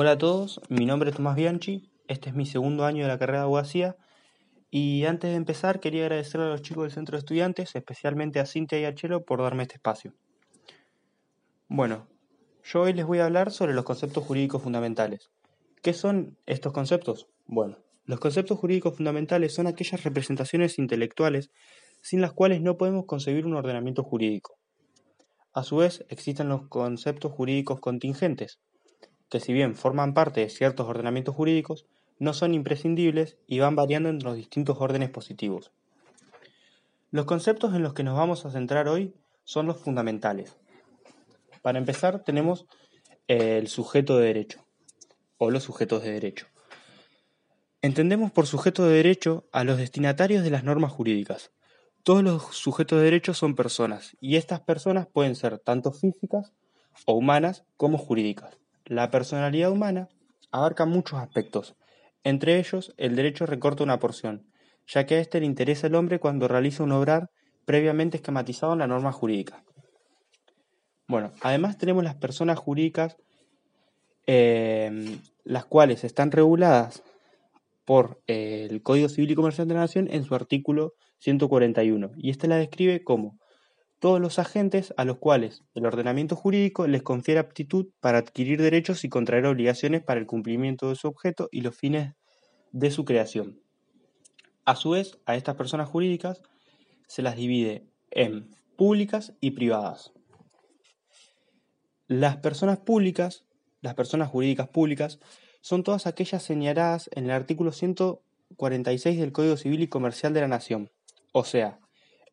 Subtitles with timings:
[0.00, 3.18] Hola a todos, mi nombre es Tomás Bianchi, este es mi segundo año de la
[3.18, 3.96] carrera de abogacía
[4.70, 8.46] y antes de empezar quería agradecer a los chicos del centro de estudiantes, especialmente a
[8.46, 10.14] Cintia y a Chelo por darme este espacio.
[11.66, 12.06] Bueno,
[12.62, 15.32] yo hoy les voy a hablar sobre los conceptos jurídicos fundamentales.
[15.82, 17.26] ¿Qué son estos conceptos?
[17.46, 21.50] Bueno, los conceptos jurídicos fundamentales son aquellas representaciones intelectuales
[22.02, 24.60] sin las cuales no podemos concebir un ordenamiento jurídico.
[25.54, 28.60] A su vez, existen los conceptos jurídicos contingentes,
[29.28, 31.86] que si bien forman parte de ciertos ordenamientos jurídicos,
[32.18, 35.72] no son imprescindibles y van variando entre los distintos órdenes positivos.
[37.10, 40.56] Los conceptos en los que nos vamos a centrar hoy son los fundamentales.
[41.62, 42.66] Para empezar tenemos
[43.28, 44.64] el sujeto de derecho
[45.38, 46.46] o los sujetos de derecho.
[47.80, 51.52] Entendemos por sujeto de derecho a los destinatarios de las normas jurídicas.
[52.02, 56.52] Todos los sujetos de derecho son personas y estas personas pueden ser tanto físicas
[57.06, 58.58] o humanas como jurídicas.
[58.88, 60.08] La personalidad humana
[60.50, 61.76] abarca muchos aspectos,
[62.24, 64.46] entre ellos el derecho recorta una porción,
[64.86, 67.30] ya que a éste le interesa el hombre cuando realiza un obrar
[67.66, 69.62] previamente esquematizado en la norma jurídica.
[71.06, 73.18] Bueno, además tenemos las personas jurídicas,
[74.26, 77.02] eh, las cuales están reguladas
[77.84, 82.48] por el Código Civil y Comercial de la Nación en su artículo 141, y este
[82.48, 83.38] la describe como
[83.98, 89.04] todos los agentes a los cuales el ordenamiento jurídico les confiere aptitud para adquirir derechos
[89.04, 92.14] y contraer obligaciones para el cumplimiento de su objeto y los fines
[92.72, 93.60] de su creación.
[94.64, 96.42] A su vez, a estas personas jurídicas
[97.06, 100.12] se las divide en públicas y privadas.
[102.06, 103.44] Las personas públicas,
[103.80, 105.18] las personas jurídicas públicas,
[105.60, 110.48] son todas aquellas señaladas en el artículo 146 del Código Civil y Comercial de la
[110.48, 110.90] Nación,
[111.32, 111.80] o sea,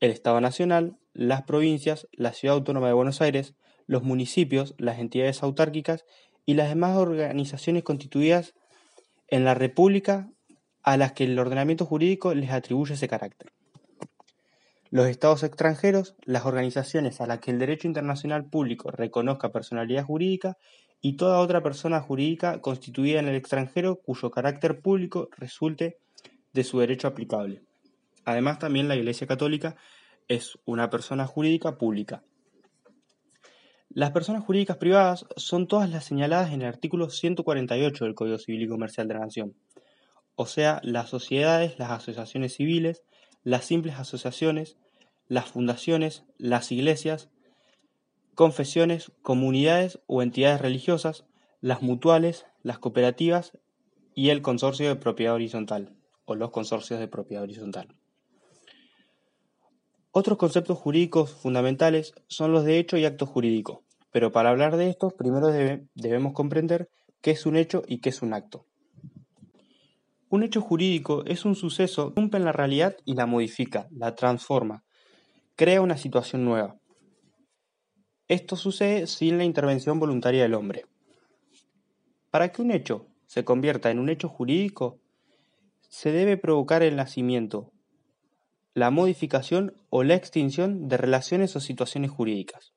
[0.00, 3.54] el Estado Nacional, las provincias, la Ciudad Autónoma de Buenos Aires,
[3.86, 6.04] los municipios, las entidades autárquicas
[6.46, 8.54] y las demás organizaciones constituidas
[9.28, 10.30] en la República
[10.82, 13.52] a las que el ordenamiento jurídico les atribuye ese carácter.
[14.90, 20.58] Los estados extranjeros, las organizaciones a las que el derecho internacional público reconozca personalidad jurídica
[21.00, 25.96] y toda otra persona jurídica constituida en el extranjero cuyo carácter público resulte
[26.52, 27.62] de su derecho aplicable.
[28.24, 29.76] Además, también la Iglesia Católica
[30.28, 32.22] es una persona jurídica pública.
[33.88, 38.62] Las personas jurídicas privadas son todas las señaladas en el artículo 148 del Código Civil
[38.62, 39.54] y Comercial de la Nación,
[40.34, 43.02] o sea, las sociedades, las asociaciones civiles,
[43.44, 44.78] las simples asociaciones,
[45.28, 47.30] las fundaciones, las iglesias,
[48.34, 51.26] confesiones, comunidades o entidades religiosas,
[51.60, 53.58] las mutuales, las cooperativas
[54.14, 55.94] y el consorcio de propiedad horizontal
[56.24, 57.94] o los consorcios de propiedad horizontal.
[60.14, 64.90] Otros conceptos jurídicos fundamentales son los de hecho y acto jurídico, pero para hablar de
[64.90, 65.48] estos primero
[65.94, 66.90] debemos comprender
[67.22, 68.66] qué es un hecho y qué es un acto.
[70.28, 74.14] Un hecho jurídico es un suceso que cumple en la realidad y la modifica, la
[74.14, 74.84] transforma,
[75.56, 76.76] crea una situación nueva.
[78.28, 80.84] Esto sucede sin la intervención voluntaria del hombre.
[82.30, 85.00] Para que un hecho se convierta en un hecho jurídico,
[85.88, 87.71] se debe provocar el nacimiento,
[88.74, 92.72] la modificación o la extinción de relaciones o situaciones jurídicas.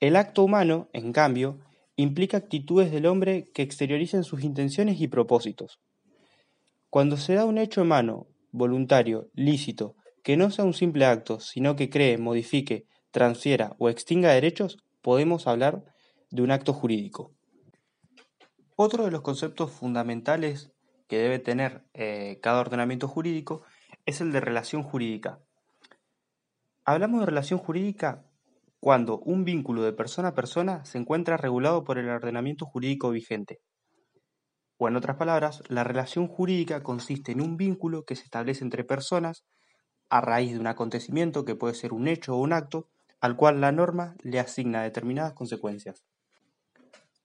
[0.00, 1.58] El acto humano, en cambio,
[1.96, 5.80] implica actitudes del hombre que exterioricen sus intenciones y propósitos.
[6.88, 11.74] Cuando se da un hecho humano, voluntario, lícito, que no sea un simple acto, sino
[11.74, 15.84] que cree, modifique, transfiera o extinga derechos, podemos hablar
[16.30, 17.32] de un acto jurídico.
[18.76, 20.70] Otro de los conceptos fundamentales
[21.08, 23.62] que debe tener eh, cada ordenamiento jurídico
[24.06, 25.40] es el de relación jurídica.
[26.84, 28.24] Hablamos de relación jurídica
[28.80, 33.60] cuando un vínculo de persona a persona se encuentra regulado por el ordenamiento jurídico vigente.
[34.76, 38.84] O en otras palabras, la relación jurídica consiste en un vínculo que se establece entre
[38.84, 39.44] personas
[40.08, 42.88] a raíz de un acontecimiento que puede ser un hecho o un acto
[43.20, 46.04] al cual la norma le asigna determinadas consecuencias.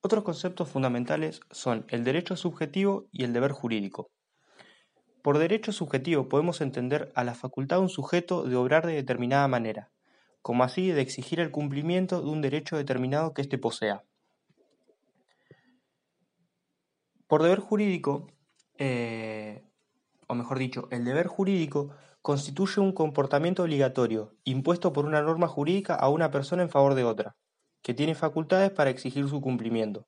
[0.00, 4.12] Otros conceptos fundamentales son el derecho subjetivo y el deber jurídico.
[5.22, 9.48] Por derecho subjetivo podemos entender a la facultad de un sujeto de obrar de determinada
[9.48, 9.90] manera,
[10.40, 14.04] como así de exigir el cumplimiento de un derecho determinado que éste posea.
[17.26, 18.28] Por deber jurídico,
[18.78, 19.64] eh,
[20.28, 21.90] o mejor dicho, el deber jurídico
[22.22, 27.02] constituye un comportamiento obligatorio impuesto por una norma jurídica a una persona en favor de
[27.02, 27.36] otra
[27.82, 30.06] que tiene facultades para exigir su cumplimiento,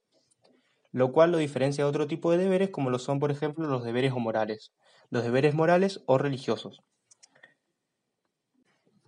[0.93, 3.85] lo cual lo diferencia de otro tipo de deberes como lo son, por ejemplo, los
[3.85, 4.73] deberes o morales,
[5.09, 6.83] los deberes morales o religiosos.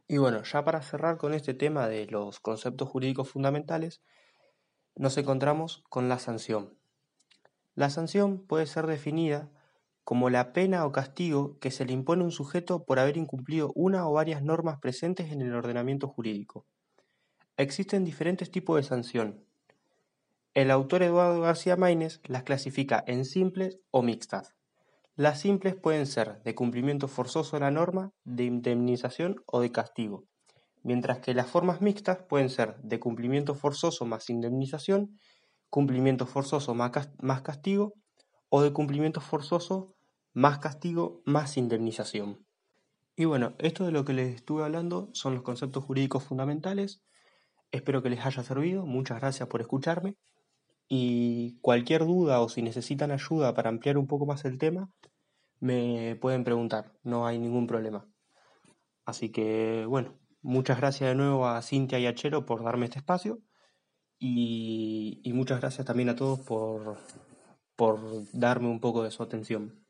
[0.09, 4.03] Y bueno, ya para cerrar con este tema de los conceptos jurídicos fundamentales,
[4.95, 6.79] nos encontramos con la sanción.
[7.75, 9.51] La sanción puede ser definida
[10.05, 13.73] como la pena o castigo que se le impone a un sujeto por haber incumplido
[13.75, 16.67] una o varias normas presentes en el ordenamiento jurídico.
[17.59, 19.45] Existen diferentes tipos de sanción.
[20.55, 24.55] El autor Eduardo García Maínez las clasifica en simples o mixtas.
[25.17, 30.25] Las simples pueden ser de cumplimiento forzoso de la norma, de indemnización o de castigo,
[30.83, 35.19] mientras que las formas mixtas pueden ser de cumplimiento forzoso más indemnización,
[35.69, 37.93] cumplimiento forzoso más castigo
[38.49, 39.95] o de cumplimiento forzoso
[40.33, 42.47] más castigo más indemnización.
[43.15, 47.03] Y bueno, esto de lo que les estuve hablando son los conceptos jurídicos fundamentales.
[47.73, 48.87] Espero que les haya servido.
[48.87, 50.17] Muchas gracias por escucharme.
[50.89, 54.91] Y cualquier duda o si necesitan ayuda para ampliar un poco más el tema,
[55.59, 56.93] me pueden preguntar.
[57.03, 58.07] No hay ningún problema.
[59.07, 62.99] Así que bueno, muchas gracias de nuevo a Cintia y a Chelo por darme este
[62.99, 63.41] espacio.
[64.19, 66.99] Y, y muchas gracias también a todos por,
[67.75, 67.99] por
[68.33, 69.82] darme un poco de su atención.